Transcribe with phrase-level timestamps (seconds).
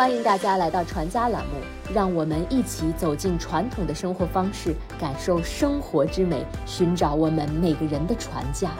[0.00, 1.56] 欢迎大家来到传家栏目，
[1.94, 8.70] 让我们一起走进传统的生活方式，感受生活之美，寻找我们每个人的传家。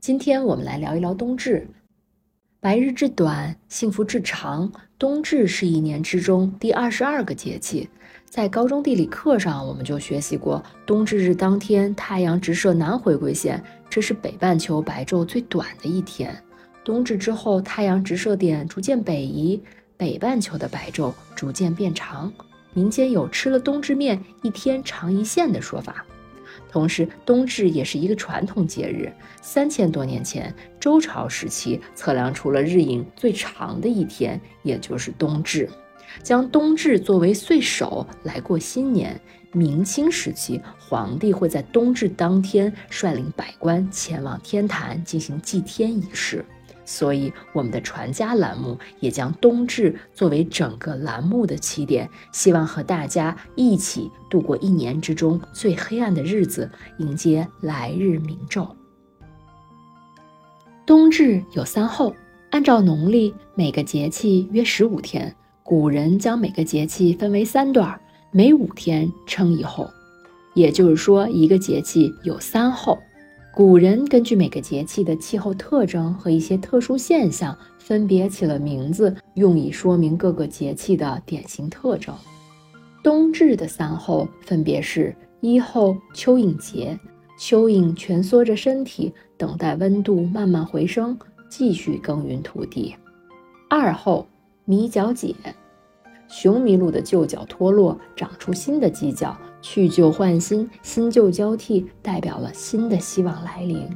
[0.00, 1.68] 今天我们来聊一聊冬至。
[2.58, 4.72] 白日之短，幸福之长。
[4.98, 7.88] 冬至是一年之中第二十二个节气。
[8.24, 16.36] 在高中地理课上，我们就学习过，冬至日当天，太阳直射南回归线，这是北半球白昼最短的一天。
[16.84, 19.62] 冬至之后，太阳直射点逐渐北移，
[19.96, 22.32] 北半球的白昼逐渐变长。
[22.72, 26.04] 民间有“吃了冬至面，一天长一线”的说法。
[26.70, 29.10] 同时，冬至也是一个传统节日。
[29.40, 35.68] 三千多年前，周朝时期测量出了日影最长的一天，也就是冬至，
[36.22, 39.18] 将冬至作为岁首来过新年。
[39.58, 46.44] 明清时期，皇帝会在冬至当天率领百官前往天坛进行祭天仪式。
[46.84, 58.66] 所以，我们的传家栏目也将冬至作为整个栏目的起点，希望和大家一起度过一年之中最黑暗的日子，迎接来日明昼。
[60.86, 62.14] 冬至有三候，
[62.50, 65.36] 按照农历，每个节气约十五天。
[65.62, 68.00] 古人将每个节气分为三段，
[68.38, 69.90] 每五天称一候，
[70.54, 72.96] 也就是说，一个节气有三候。
[73.52, 82.14] 古人根据每个节气的气候特征和一些特殊现象，分别起了名字，用以说明各个节气的典型特征。
[83.02, 86.96] 冬至的三候分别是：一候蚯蚓节，
[87.40, 92.94] 蚯蚓蜷缩着身体，等待温度慢慢回升，继续耕耘土地；
[93.68, 94.28] 二候
[94.64, 95.34] 米角解，
[96.28, 99.36] 雄麋鹿的旧角脱落，长出新的犄角。
[99.60, 103.88] 去旧换新，新旧交替，代表了新的希望来临。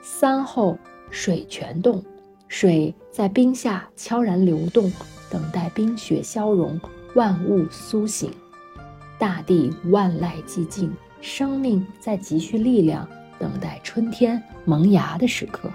[0.00, 0.78] 三后
[1.10, 2.00] 水泉洞，
[2.46, 4.92] 水在冰下悄然流动，
[5.28, 6.80] 等待冰雪消融，
[7.16, 8.30] 万物苏醒，
[9.18, 13.08] 大地万籁寂静，生命在积蓄力量，
[13.40, 15.68] 等待春天萌芽的时刻。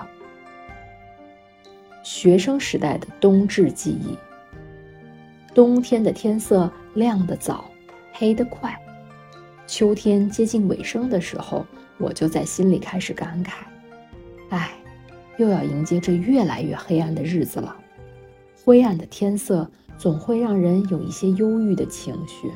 [2.02, 4.18] 学生时代的冬至记忆：
[5.54, 7.66] 冬天的天色亮得早。
[8.12, 8.78] 黑得快，
[9.66, 11.66] 秋天接近尾声的时候，
[11.98, 13.52] 我就在心里开始感慨：
[14.50, 14.72] 哎，
[15.38, 17.74] 又要迎接这越来越黑暗的日子了。
[18.66, 22.52] 灰暗的天色总会让人有一些忧郁的情绪。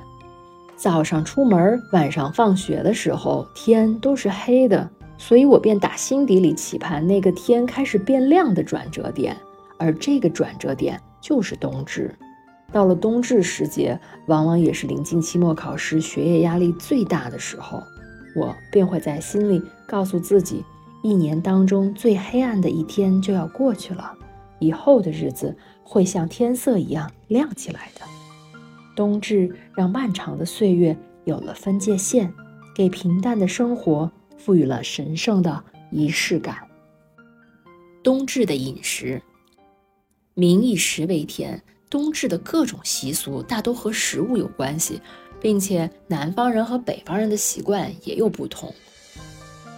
[0.76, 9.38] 早上出门，晚上放学的时候，天都是黑的，所以我便打心底里期盼那个天开始变亮的转折点，
[9.78, 12.14] 而这个转折点就是冬至。
[12.74, 17.84] 到了冬至时节，往往也是临近期末考试、学业压力最大的时候，
[18.36, 20.66] 我便会在心里告诉自己，
[21.04, 24.12] 一年当中最黑暗的一天就要过去了，
[24.58, 28.02] 以后的日子会像天色一样亮起来的。
[28.96, 32.34] 冬至让漫长的岁月有了分界线，
[32.76, 36.58] 给平淡的生活赋予了神圣的仪式感。
[38.02, 39.22] 冬至的饮食，
[40.34, 41.62] 民以食为天。
[41.94, 45.00] 冬至的各种习俗大都和食物有关系，
[45.40, 48.74] 并且南方人和北方人的习惯也有不同。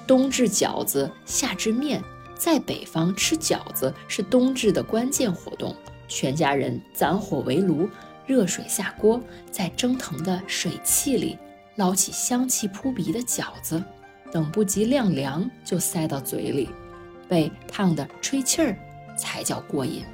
[0.08, 2.02] 冬至饺子，夏至面，
[2.34, 5.76] 在北方吃饺子是冬至的关键活动。
[6.08, 7.90] 全家人攒火围炉，
[8.26, 9.20] 热水下锅，
[9.52, 11.38] 在蒸腾的水汽里
[11.76, 13.84] 捞起香气扑鼻的饺子，
[14.32, 16.70] 等不及晾凉就塞到嘴里，
[17.28, 18.74] 被烫得吹气儿
[19.18, 20.06] 才叫过瘾。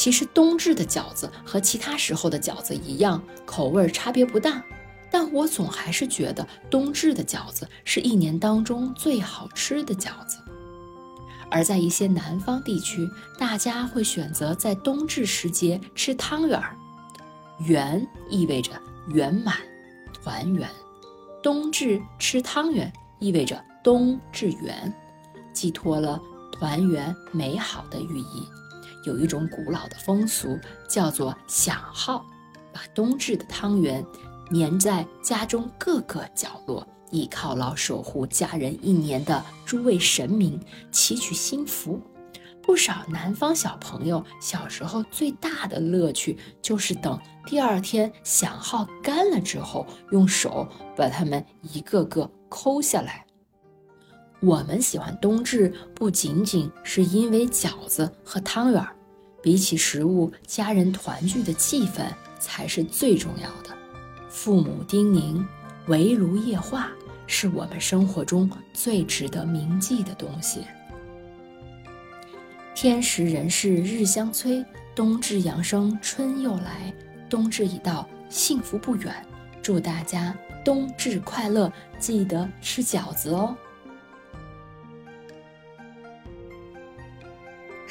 [0.00, 4.64] 其实冬至的饺子和其他时候的饺子一样，口味差别不大，
[5.10, 10.38] 但我总还是觉得冬至的饺子是一年当中最好吃的饺子。
[11.50, 13.06] 而在一些南方地区，
[13.38, 16.74] 大家会选择在冬至时节吃汤圆儿，
[17.58, 18.72] 圆意味着
[19.08, 19.58] 圆满、
[20.14, 20.66] 团圆，
[21.42, 24.90] 冬至吃汤圆意味着冬至圆，
[25.52, 26.18] 寄托了
[26.50, 28.48] 团圆美好的寓意。
[29.04, 30.58] 有一种古老的风俗，
[30.88, 32.24] 叫做响号，
[32.72, 34.04] 把冬至的汤圆
[34.52, 40.60] 粘在家中各个角落，以犒劳守护家人一年的诸位神明，
[40.90, 42.00] 祈取心福。
[42.62, 53.26] 不少南方小朋友小时候最大的乐趣，就是等第二天响号干了之后，用手把它们一个个抠下来。
[54.40, 58.88] 我们喜欢冬至，不仅仅是因为饺子和汤圆儿，
[59.42, 62.06] 比起食物，家人团聚的气氛
[62.38, 63.76] 才是最重要的。
[64.30, 65.44] 父母叮咛，
[65.88, 66.90] 围炉夜话，
[67.26, 70.60] 是我们生活中最值得铭记的东西。
[72.74, 74.64] 天时人事日相催，
[74.94, 76.94] 冬至阳生春又来，
[77.28, 79.14] 冬至已到，幸福不远。
[79.60, 80.34] 祝大家
[80.64, 83.54] 冬至快乐，记得吃饺子哦！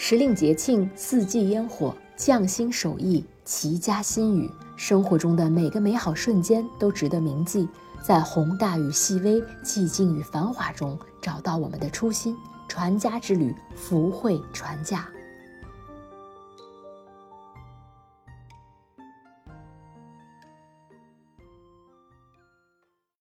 [0.10, 4.50] 时令节庆，四季烟火，匠心手艺，齐家新语。
[4.76, 7.70] 生活中的每个美好瞬间都值得铭记，
[8.04, 12.36] 在宏大与细微、寂静与繁华中，找到我们的初心。
[12.68, 15.08] 传家之旅，福慧传家。